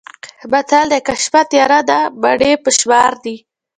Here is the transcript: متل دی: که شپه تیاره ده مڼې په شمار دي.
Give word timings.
متل 0.51 0.85
دی: 0.91 0.99
که 1.05 1.13
شپه 1.23 1.41
تیاره 1.49 1.79
ده 1.89 1.99
مڼې 2.21 2.51
په 2.63 2.69
شمار 2.79 3.11
دي. 3.23 3.35